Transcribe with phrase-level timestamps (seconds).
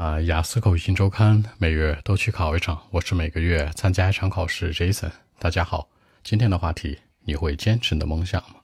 [0.00, 4.72] 啊，雅思口语新周刊每月都去考一场，我是每个月参加一场考试。
[4.72, 5.90] Jason，大家好，
[6.24, 8.60] 今天的话题，你会坚持你的梦想吗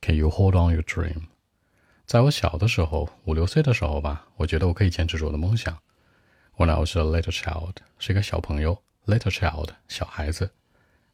[0.00, 1.24] ？Can you hold on your dream？
[2.06, 5.78] 在我小的时候，五六岁的时候吧，我觉得我可以坚持住我的梦想。
[6.56, 10.50] When I was a little child，是一个小朋友，little child，小孩子。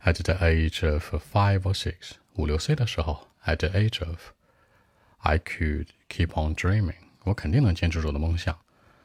[0.04, 6.94] At the age of five or six，五六岁的时候，at the age of，I could keep on dreaming，
[7.24, 8.56] 我肯定能坚持住我的梦想。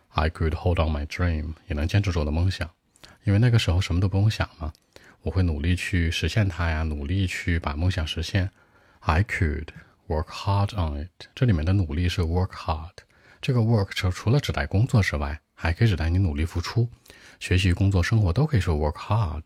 [0.10, 2.70] I could hold on my dream，也能坚持住我的梦想，
[3.24, 4.74] 因为那个时候什么都不用想嘛，
[5.21, 8.50] 我会努力去实现它呀，努力去把梦想实现。
[9.02, 9.68] I could
[10.07, 12.92] work hard on it，这里面的努力是 work hard，
[13.42, 16.89] 这个 work 除除了指代工作之外，还可以指代你努力付出，
[17.39, 19.44] 学习、工作、生活都可以说 work hard。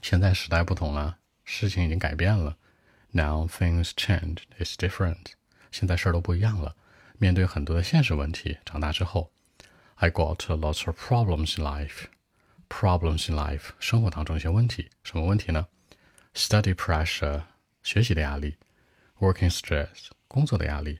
[0.00, 2.56] 现在时代不同了，事情已经改变了
[3.10, 5.32] ，Now things change, it's different。
[5.70, 6.76] 现在事儿都不一样了，
[7.18, 9.30] 面对很多的现实问题，长大之后。
[9.95, 12.05] I got lots of problems in life.
[12.69, 15.67] Problems in life，生活当中一些问题，什么问题呢？
[16.35, 17.43] Study pressure，
[17.81, 18.53] 学习的压力；
[19.19, 20.99] working stress，工作的压力；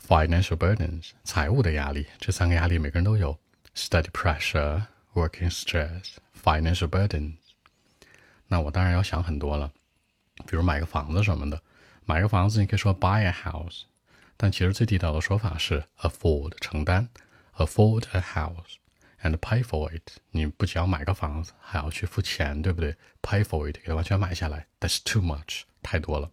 [0.00, 2.06] financial burdens，财务的压力。
[2.18, 3.38] 这三个压力每个人都有。
[3.74, 7.36] Study pressure, working stress, financial burdens。
[8.48, 9.70] 那我当然要想很多了，
[10.46, 11.62] 比如买个房子什么的。
[12.04, 13.82] 买个房子，你可以说 buy a house，
[14.36, 17.08] 但其实最地道的说法是 afford，承担。
[17.57, 18.75] Afford a house
[19.21, 26.31] and pay for it，你不仅要买个房子，还要去付钱，对不对？Pay for it，给它完全买下来，That's too much，太多了。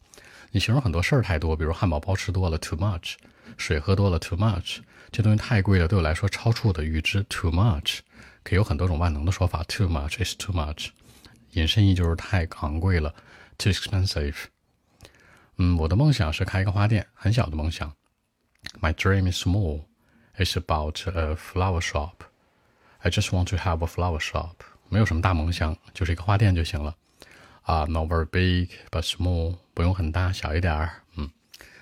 [0.51, 3.15] 你形容很多事儿太多，比如汉堡包吃多了，too much；
[3.57, 4.79] 水喝多了，too much。
[5.11, 8.01] 这东西太贵了，对我来说超出我的预知，too much。
[8.43, 10.89] 可以有很多种万能的说法，too much is too much。
[11.53, 13.15] 引申义就是太昂贵了
[13.57, 14.35] ，too expensive。
[15.57, 17.95] 嗯，我的梦想是开一个花店，很小的梦想。
[18.81, 19.85] My dream is small。
[20.37, 22.25] It's about a flower shop.
[22.99, 24.57] I just want to have a flower shop.
[24.89, 26.95] 没有什么大梦想，就是一个花店就行了。
[27.63, 31.03] 啊、not very big but small，不用很大，小一点儿。
[31.17, 31.31] 嗯，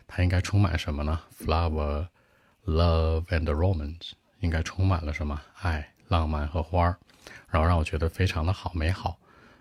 [0.07, 2.09] 它应该充满什么呢？Flower,
[2.67, 5.41] love and romance，应该充满了什么？
[5.61, 6.97] 爱、浪漫和花儿，
[7.49, 9.19] 然后让我觉得非常的好，美好，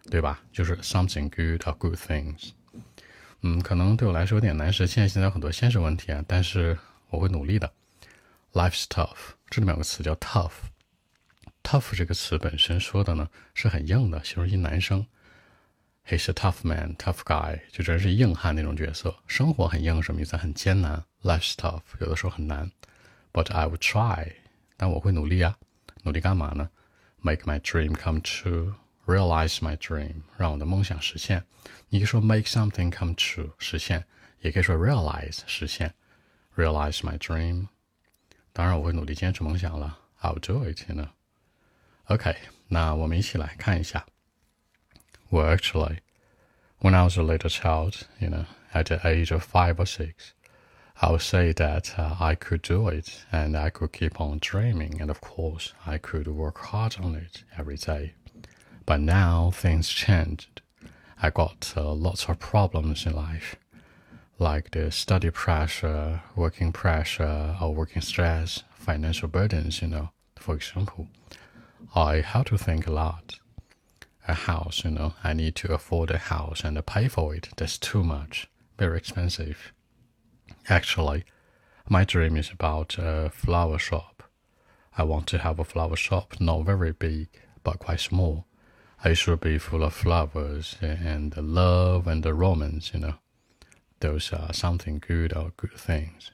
[0.10, 0.42] 对吧？
[0.52, 2.52] 就是 something good or good things。
[3.42, 6.78] 嗯，可能对我来说有点难实现，现在有很多现实问题啊，但是
[7.10, 7.72] 我会努力的。
[8.54, 10.52] Life's tough，这里面有个词叫 tough。
[11.64, 15.08] tough 这个词本身说的呢是很硬的，形容一男生。
[16.06, 19.16] He's a tough man, tough guy，就真是硬汉那种角色。
[19.26, 20.36] 生活很硬什么意思？
[20.36, 21.06] 很艰难。
[21.22, 22.70] Life's tough，有的时候很难。
[23.32, 24.34] But I will try，
[24.76, 25.58] 但我会努力啊。
[26.04, 26.70] 努力干嘛呢
[27.22, 31.46] ？Make my dream come true，realize my dream，让我的梦想实现。
[31.88, 34.02] 你可以说 make something come true，实现；
[34.42, 35.94] 也可以说 realize，实现。
[36.58, 37.68] Realize my dream。
[38.53, 39.99] 当然，我会努力坚持梦想了。
[40.21, 41.09] I'll do it, you know.
[42.05, 42.35] OK，
[42.69, 44.07] 那我们一起来看一下。
[45.31, 45.99] Well, actually,
[46.79, 50.33] when I was a little child, you know, at the age of five or six,
[50.99, 55.01] I would say that uh, I could do it and I could keep on dreaming,
[55.01, 58.15] and of course, I could work hard on it every day.
[58.87, 60.63] But now things changed.
[61.21, 63.57] I got uh, lots of problems in life
[64.42, 70.10] like the study pressure, working pressure, or working stress, financial burdens, you know.
[70.36, 71.08] For example,
[71.96, 73.40] I have to think a lot.
[74.28, 77.50] A house, you know, I need to afford a house and pay for it.
[77.56, 79.74] That's too much, very expensive.
[80.68, 81.24] Actually,
[81.88, 84.24] my dream is about a flower shop.
[84.98, 87.30] I want to have a flower shop, not very big,
[87.64, 88.46] but quite small.
[89.06, 93.16] It should be full of flowers and love and the romance, you know
[94.01, 96.31] those are something good or good things.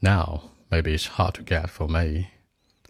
[0.00, 2.30] Now, maybe it's hard to get for me.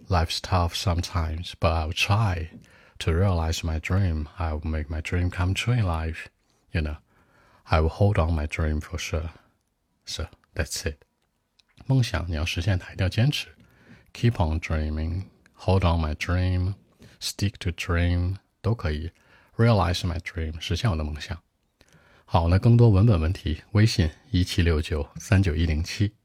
[0.08, 2.50] Life's tough sometimes, but I'll try
[2.98, 4.28] to realize my dream.
[4.38, 6.28] I will make my dream come true in life.
[6.72, 6.96] You know,
[7.70, 9.30] I will hold on my dream for sure.
[10.04, 11.04] So that's it.
[11.86, 13.48] 梦想你要实现它，一定要坚持。
[14.12, 15.24] Keep on dreaming,
[15.54, 16.74] hold on my dream,
[17.20, 19.10] stick to dream 都可以。
[19.56, 21.42] Realize my dream，实现我的梦想。
[22.31, 26.18] 好，了更多文本问题，微信一七六九三九一零七。